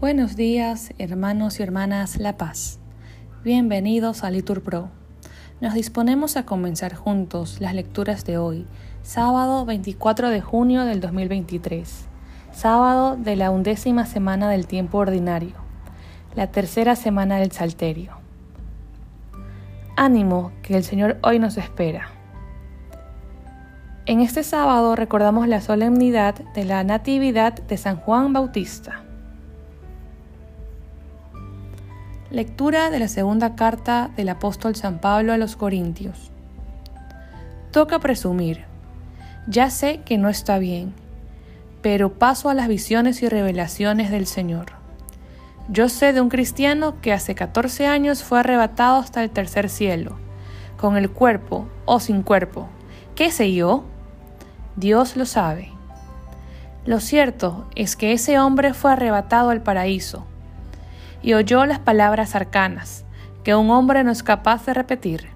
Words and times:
Buenos 0.00 0.36
días, 0.36 0.92
hermanos 0.98 1.58
y 1.58 1.62
hermanas 1.62 2.18
La 2.18 2.36
Paz. 2.36 2.78
Bienvenidos 3.42 4.22
a 4.22 4.30
Litur 4.30 4.62
Pro. 4.62 4.90
Nos 5.60 5.72
disponemos 5.72 6.36
a 6.36 6.44
comenzar 6.44 6.94
juntos 6.94 7.60
las 7.60 7.74
lecturas 7.74 8.24
de 8.24 8.36
hoy, 8.36 8.66
sábado 9.02 9.64
24 9.64 10.28
de 10.28 10.40
junio 10.40 10.84
del 10.84 11.00
2023, 11.00 12.06
sábado 12.52 13.16
de 13.16 13.36
la 13.36 13.50
undécima 13.50 14.04
semana 14.04 14.50
del 14.50 14.66
tiempo 14.66 14.98
ordinario, 14.98 15.54
la 16.36 16.50
tercera 16.50 16.96
semana 16.96 17.38
del 17.38 17.52
Salterio. 17.52 18.12
Ánimo, 19.96 20.52
que 20.62 20.76
el 20.76 20.84
Señor 20.84 21.18
hoy 21.22 21.38
nos 21.38 21.56
espera. 21.56 22.13
En 24.06 24.20
este 24.20 24.42
sábado 24.42 24.96
recordamos 24.96 25.48
la 25.48 25.62
solemnidad 25.62 26.34
de 26.54 26.66
la 26.66 26.84
Natividad 26.84 27.54
de 27.54 27.78
San 27.78 27.96
Juan 27.96 28.34
Bautista. 28.34 29.02
Lectura 32.30 32.90
de 32.90 32.98
la 32.98 33.08
segunda 33.08 33.56
carta 33.56 34.10
del 34.14 34.28
apóstol 34.28 34.76
San 34.76 34.98
Pablo 34.98 35.32
a 35.32 35.38
los 35.38 35.56
Corintios. 35.56 36.30
Toca 37.70 37.98
presumir. 37.98 38.66
Ya 39.46 39.70
sé 39.70 40.02
que 40.04 40.18
no 40.18 40.28
está 40.28 40.58
bien, 40.58 40.92
pero 41.80 42.12
paso 42.12 42.50
a 42.50 42.54
las 42.54 42.68
visiones 42.68 43.22
y 43.22 43.28
revelaciones 43.30 44.10
del 44.10 44.26
Señor. 44.26 44.66
Yo 45.70 45.88
sé 45.88 46.12
de 46.12 46.20
un 46.20 46.28
cristiano 46.28 47.00
que 47.00 47.14
hace 47.14 47.34
14 47.34 47.86
años 47.86 48.22
fue 48.22 48.40
arrebatado 48.40 48.98
hasta 48.98 49.24
el 49.24 49.30
tercer 49.30 49.70
cielo, 49.70 50.18
con 50.76 50.98
el 50.98 51.10
cuerpo 51.10 51.68
o 51.86 52.00
sin 52.00 52.22
cuerpo. 52.22 52.68
¿Qué 53.14 53.30
sé 53.30 53.54
yo? 53.54 53.84
Dios 54.76 55.16
lo 55.16 55.24
sabe. 55.26 55.70
Lo 56.84 57.00
cierto 57.00 57.68
es 57.76 57.96
que 57.96 58.12
ese 58.12 58.38
hombre 58.38 58.74
fue 58.74 58.92
arrebatado 58.92 59.50
al 59.50 59.62
paraíso 59.62 60.26
y 61.22 61.34
oyó 61.34 61.64
las 61.64 61.78
palabras 61.78 62.34
arcanas, 62.34 63.04
que 63.42 63.54
un 63.54 63.70
hombre 63.70 64.04
no 64.04 64.10
es 64.10 64.22
capaz 64.22 64.66
de 64.66 64.74
repetir. 64.74 65.28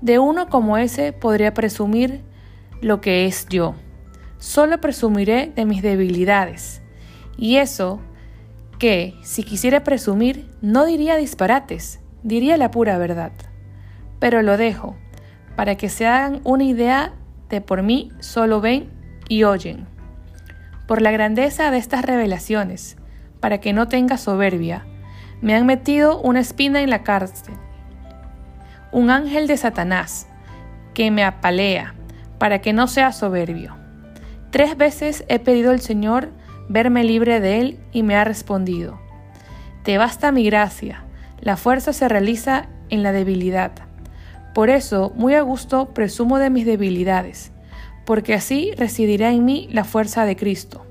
De 0.00 0.18
uno 0.18 0.48
como 0.48 0.76
ese 0.76 1.12
podría 1.12 1.54
presumir 1.54 2.22
lo 2.80 3.00
que 3.00 3.26
es 3.26 3.46
yo. 3.48 3.74
Solo 4.38 4.80
presumiré 4.80 5.52
de 5.56 5.64
mis 5.64 5.82
debilidades. 5.82 6.82
Y 7.36 7.56
eso 7.56 8.00
que, 8.78 9.14
si 9.22 9.42
quisiera 9.42 9.82
presumir, 9.82 10.48
no 10.62 10.84
diría 10.84 11.16
disparates, 11.16 11.98
diría 12.22 12.56
la 12.56 12.70
pura 12.70 12.98
verdad. 12.98 13.32
Pero 14.20 14.42
lo 14.42 14.56
dejo, 14.56 14.94
para 15.56 15.76
que 15.76 15.88
se 15.88 16.06
hagan 16.06 16.40
una 16.44 16.62
idea 16.62 17.14
de 17.48 17.60
por 17.60 17.82
mí 17.82 18.10
solo 18.20 18.60
ven 18.60 18.90
y 19.28 19.44
oyen. 19.44 19.86
Por 20.86 21.02
la 21.02 21.10
grandeza 21.10 21.70
de 21.70 21.78
estas 21.78 22.04
revelaciones, 22.04 22.96
para 23.40 23.58
que 23.58 23.72
no 23.72 23.88
tenga 23.88 24.16
soberbia. 24.16 24.86
Me 25.40 25.54
han 25.54 25.66
metido 25.66 26.20
una 26.20 26.40
espina 26.40 26.82
en 26.82 26.90
la 26.90 27.02
cárcel. 27.02 27.54
Un 28.90 29.10
ángel 29.10 29.46
de 29.46 29.56
Satanás, 29.56 30.28
que 30.94 31.10
me 31.10 31.24
apalea, 31.24 31.94
para 32.38 32.60
que 32.60 32.72
no 32.72 32.86
sea 32.86 33.12
soberbio. 33.12 33.76
Tres 34.50 34.76
veces 34.76 35.24
he 35.28 35.38
pedido 35.38 35.70
al 35.70 35.80
Señor 35.80 36.30
verme 36.68 37.04
libre 37.04 37.40
de 37.40 37.60
él 37.60 37.80
y 37.92 38.02
me 38.02 38.16
ha 38.16 38.24
respondido. 38.24 38.98
Te 39.84 39.98
basta 39.98 40.32
mi 40.32 40.44
gracia, 40.44 41.04
la 41.40 41.56
fuerza 41.56 41.92
se 41.92 42.08
realiza 42.08 42.66
en 42.88 43.02
la 43.02 43.12
debilidad. 43.12 43.87
Por 44.58 44.70
eso, 44.70 45.12
muy 45.14 45.36
a 45.36 45.42
gusto, 45.42 45.94
presumo 45.94 46.40
de 46.40 46.50
mis 46.50 46.66
debilidades, 46.66 47.52
porque 48.04 48.34
así 48.34 48.72
residirá 48.76 49.30
en 49.30 49.44
mí 49.44 49.68
la 49.70 49.84
fuerza 49.84 50.24
de 50.24 50.34
Cristo. 50.34 50.84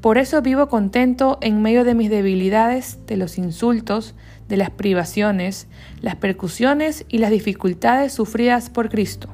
Por 0.00 0.18
eso 0.18 0.42
vivo 0.42 0.68
contento 0.68 1.38
en 1.40 1.62
medio 1.62 1.84
de 1.84 1.94
mis 1.94 2.10
debilidades, 2.10 2.98
de 3.06 3.16
los 3.16 3.38
insultos, 3.38 4.16
de 4.48 4.56
las 4.56 4.70
privaciones, 4.70 5.68
las 6.00 6.16
percusiones 6.16 7.04
y 7.08 7.18
las 7.18 7.30
dificultades 7.30 8.14
sufridas 8.14 8.68
por 8.68 8.88
Cristo. 8.88 9.28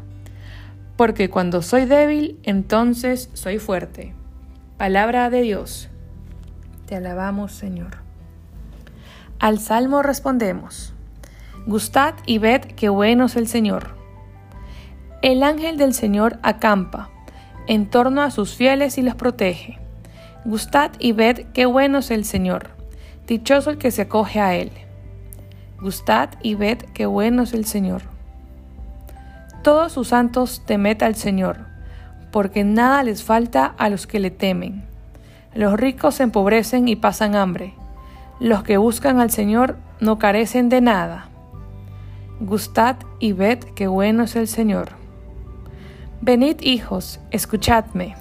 Porque 0.99 1.31
cuando 1.31 1.63
soy 1.63 1.87
débil, 1.87 2.39
entonces 2.43 3.31
soy 3.33 3.59
fuerte. 3.59 4.13
Palabra 4.77 5.31
de 5.31 5.41
Dios. 5.41 5.89
Te 6.85 6.97
alabamos, 6.97 7.53
Señor. 7.53 7.97
Al 9.39 9.59
salmo 9.59 10.03
respondemos. 10.03 10.94
Gustad 11.67 12.15
y 12.27 12.37
ved 12.37 12.61
qué 12.77 12.91
bueno 12.91 13.25
es 13.25 13.37
el 13.37 13.49
Señor. 13.49 13.95
El 15.23 15.43
ángel 15.43 15.79
del 15.79 15.95
Señor 15.95 16.39
acampa 16.43 17.09
en 17.67 17.87
torno 17.87 18.21
a 18.21 18.31
sus 18.31 18.55
fieles 18.55 18.99
y 18.99 19.03
los 19.03 19.15
protege. 19.15 19.79
Gustad 20.45 20.91
y 20.99 21.13
ved 21.13 21.47
qué 21.55 21.65
bueno 21.65 21.99
es 21.99 22.11
el 22.11 22.27
Señor, 22.27 22.69
dichoso 23.27 23.71
el 23.71 23.79
que 23.79 23.91
se 23.91 24.03
acoge 24.03 24.41
a 24.41 24.55
Él. 24.55 24.73
Gustad 25.81 26.29
y 26.43 26.55
ved 26.55 26.83
qué 26.93 27.07
bueno 27.07 27.45
es 27.45 27.55
el 27.55 27.65
Señor. 27.65 28.03
Todos 29.63 29.93
sus 29.93 30.09
santos 30.09 30.63
temed 30.67 31.03
al 31.03 31.15
Señor, 31.15 31.61
porque 32.31 32.63
nada 32.63 33.03
les 33.03 33.23
falta 33.23 33.75
a 33.79 33.89
los 33.89 34.07
que 34.07 34.21
le 34.21 34.31
temen. 34.31 34.85
Los 35.55 35.81
ricos 35.81 36.17
se 36.17 36.25
empobrecen 36.25 36.89
y 36.89 36.97
pasan 36.97 37.35
hambre. 37.35 37.73
Los 38.39 38.65
que 38.65 38.77
buscan 38.77 39.19
al 39.19 39.31
Señor 39.31 39.79
no 40.01 40.19
carecen 40.19 40.69
de 40.69 40.83
nada. 40.83 41.31
Gustad 42.41 42.97
y 43.21 43.33
ved 43.33 43.59
qué 43.75 43.87
bueno 43.87 44.25
es 44.25 44.37
el 44.37 44.49
Señor. 44.49 44.91
Venid 46.21 46.61
hijos, 46.63 47.21
escuchadme 47.31 48.17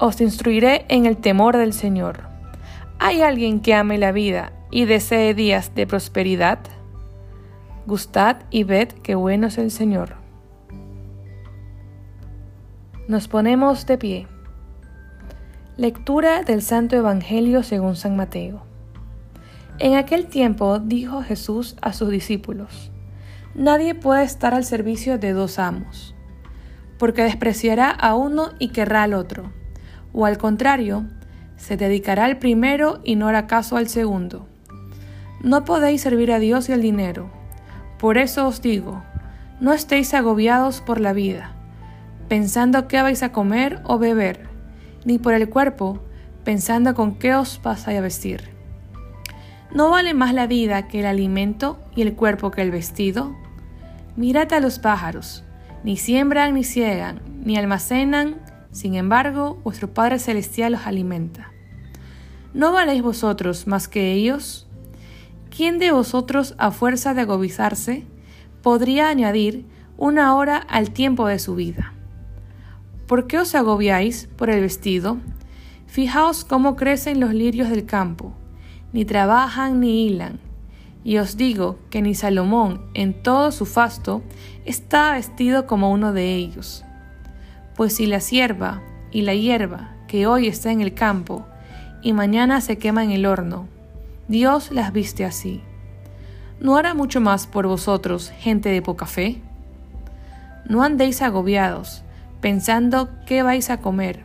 os 0.00 0.18
instruiré 0.22 0.86
en 0.88 1.04
el 1.04 1.18
temor 1.18 1.58
del 1.58 1.74
Señor. 1.74 2.20
¿Hay 2.98 3.20
alguien 3.20 3.60
que 3.60 3.74
ame 3.74 3.98
la 3.98 4.12
vida 4.12 4.52
y 4.70 4.86
desee 4.86 5.34
días 5.34 5.74
de 5.74 5.86
prosperidad? 5.86 6.58
Gustad 7.86 8.38
y 8.50 8.64
ved 8.64 8.88
qué 9.02 9.14
bueno 9.14 9.48
es 9.48 9.58
el 9.58 9.70
Señor. 9.70 10.14
Nos 13.08 13.28
ponemos 13.28 13.84
de 13.84 13.98
pie. 13.98 14.26
Lectura 15.76 16.44
del 16.44 16.62
Santo 16.62 16.96
Evangelio 16.96 17.62
según 17.62 17.94
San 17.94 18.16
Mateo. 18.16 18.62
En 19.78 19.96
aquel 19.96 20.28
tiempo 20.28 20.78
dijo 20.78 21.22
Jesús 21.22 21.76
a 21.82 21.92
sus 21.92 22.08
discípulos, 22.08 22.90
Nadie 23.54 23.94
puede 23.94 24.24
estar 24.24 24.54
al 24.54 24.64
servicio 24.64 25.18
de 25.18 25.32
dos 25.32 25.58
amos, 25.58 26.14
porque 26.98 27.22
despreciará 27.22 27.90
a 27.90 28.14
uno 28.14 28.50
y 28.58 28.68
querrá 28.68 29.02
al 29.02 29.14
otro 29.14 29.52
o 30.12 30.26
al 30.26 30.38
contrario, 30.38 31.04
se 31.56 31.76
dedicará 31.76 32.24
al 32.24 32.38
primero 32.38 33.00
y 33.04 33.16
no 33.16 33.28
hará 33.28 33.46
caso 33.46 33.76
al 33.76 33.88
segundo. 33.88 34.46
No 35.42 35.64
podéis 35.64 36.02
servir 36.02 36.32
a 36.32 36.38
Dios 36.38 36.68
y 36.68 36.72
al 36.72 36.82
dinero. 36.82 37.30
Por 37.98 38.18
eso 38.18 38.46
os 38.46 38.62
digo, 38.62 39.02
no 39.60 39.72
estéis 39.72 40.14
agobiados 40.14 40.80
por 40.80 41.00
la 41.00 41.12
vida, 41.12 41.52
pensando 42.28 42.88
qué 42.88 43.02
vais 43.02 43.22
a 43.22 43.32
comer 43.32 43.80
o 43.84 43.98
beber, 43.98 44.48
ni 45.04 45.18
por 45.18 45.34
el 45.34 45.48
cuerpo, 45.48 46.02
pensando 46.44 46.94
con 46.94 47.18
qué 47.18 47.34
os 47.34 47.60
vais 47.62 47.86
a 47.86 48.00
vestir. 48.00 48.59
¿No 49.72 49.88
vale 49.88 50.14
más 50.14 50.34
la 50.34 50.48
vida 50.48 50.88
que 50.88 50.98
el 50.98 51.06
alimento 51.06 51.78
y 51.94 52.02
el 52.02 52.14
cuerpo 52.14 52.50
que 52.50 52.60
el 52.60 52.72
vestido? 52.72 53.36
Mirad 54.16 54.52
a 54.52 54.58
los 54.58 54.80
pájaros, 54.80 55.44
ni 55.84 55.96
siembran 55.96 56.54
ni 56.54 56.64
ciegan, 56.64 57.22
ni 57.44 57.56
almacenan, 57.56 58.40
sin 58.72 58.96
embargo, 58.96 59.60
vuestro 59.62 59.94
Padre 59.94 60.18
Celestial 60.18 60.74
os 60.74 60.86
alimenta. 60.86 61.52
¿No 62.52 62.72
valéis 62.72 63.00
vosotros 63.00 63.68
más 63.68 63.86
que 63.86 64.12
ellos? 64.12 64.68
¿Quién 65.56 65.78
de 65.78 65.92
vosotros, 65.92 66.56
a 66.58 66.72
fuerza 66.72 67.14
de 67.14 67.20
agobizarse, 67.20 68.04
podría 68.62 69.08
añadir 69.08 69.66
una 69.96 70.34
hora 70.34 70.56
al 70.56 70.90
tiempo 70.90 71.28
de 71.28 71.38
su 71.38 71.54
vida? 71.54 71.94
¿Por 73.06 73.28
qué 73.28 73.38
os 73.38 73.54
agobiáis 73.54 74.28
por 74.36 74.50
el 74.50 74.62
vestido? 74.62 75.18
Fijaos 75.86 76.44
cómo 76.44 76.74
crecen 76.74 77.20
los 77.20 77.32
lirios 77.34 77.70
del 77.70 77.86
campo, 77.86 78.34
ni 78.92 79.04
trabajan 79.04 79.80
ni 79.80 80.06
hilan. 80.06 80.38
Y 81.02 81.18
os 81.18 81.36
digo 81.36 81.78
que 81.88 82.02
ni 82.02 82.14
Salomón, 82.14 82.82
en 82.94 83.22
todo 83.22 83.52
su 83.52 83.64
fasto, 83.64 84.22
está 84.64 85.12
vestido 85.12 85.66
como 85.66 85.90
uno 85.90 86.12
de 86.12 86.34
ellos. 86.34 86.84
Pues 87.76 87.96
si 87.96 88.06
la 88.06 88.20
sierva 88.20 88.82
y 89.10 89.22
la 89.22 89.34
hierba 89.34 89.96
que 90.08 90.26
hoy 90.26 90.46
está 90.46 90.72
en 90.72 90.80
el 90.80 90.92
campo 90.92 91.46
y 92.02 92.12
mañana 92.12 92.60
se 92.60 92.78
quema 92.78 93.04
en 93.04 93.12
el 93.12 93.26
horno, 93.26 93.66
Dios 94.28 94.70
las 94.70 94.92
viste 94.92 95.24
así. 95.24 95.62
¿No 96.60 96.76
hará 96.76 96.92
mucho 96.92 97.20
más 97.20 97.46
por 97.46 97.66
vosotros, 97.66 98.30
gente 98.38 98.68
de 98.68 98.82
poca 98.82 99.06
fe? 99.06 99.40
No 100.68 100.82
andéis 100.82 101.22
agobiados, 101.22 102.02
pensando 102.40 103.08
qué 103.26 103.42
vais 103.42 103.70
a 103.70 103.80
comer, 103.80 104.20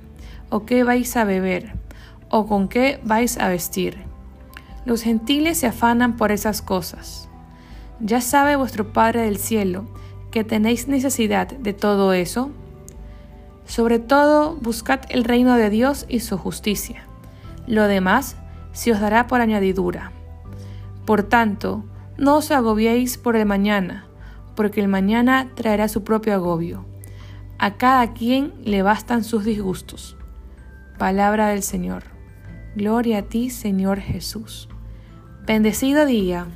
o 0.50 0.66
qué 0.66 0.84
vais 0.84 1.16
a 1.16 1.24
beber, 1.24 1.74
o 2.30 2.46
con 2.46 2.68
qué 2.68 3.00
vais 3.04 3.38
a 3.38 3.48
vestir. 3.48 3.98
Los 4.86 5.02
gentiles 5.02 5.58
se 5.58 5.68
afanan 5.68 6.16
por 6.16 6.32
esas 6.32 6.62
cosas. 6.62 7.28
Ya 8.00 8.22
sabe 8.22 8.56
vuestro 8.56 8.94
Padre 8.94 9.24
del 9.24 9.38
cielo 9.38 9.86
que 10.30 10.44
tenéis 10.44 10.88
necesidad 10.88 11.48
de 11.48 11.74
todo 11.74 12.14
eso. 12.14 12.52
Sobre 13.66 13.98
todo, 13.98 14.56
buscad 14.58 15.00
el 15.10 15.24
reino 15.24 15.56
de 15.56 15.72
Dios 15.72 16.06
y 16.08 16.20
su 16.20 16.38
justicia. 16.38 17.08
Lo 17.66 17.88
demás 17.88 18.36
se 18.74 18.92
os 18.92 19.00
dará 19.00 19.26
por 19.26 19.42
añadidura. 19.42 20.12
Por 21.06 21.24
tanto, 21.24 21.84
no 22.18 22.36
os 22.38 22.52
agobiéis 22.52 23.18
por 23.18 23.36
el 23.36 23.46
mañana, 23.46 24.06
porque 24.56 24.82
el 24.82 24.88
mañana 24.88 25.50
traerá 25.56 25.88
su 25.88 26.04
propio 26.04 26.36
agobio. 26.36 26.86
A 27.58 27.78
cada 27.78 28.14
quien 28.14 28.54
le 28.64 28.84
bastan 28.84 29.24
sus 29.24 29.46
disgustos. 29.46 30.16
Palabra 31.00 31.48
del 31.48 31.64
Señor. 31.64 32.04
Gloria 32.76 33.20
a 33.20 33.22
ti, 33.24 33.50
Señor 33.50 34.00
Jesús. 34.00 34.70
Bendecido 35.46 36.08
día. 36.08 36.48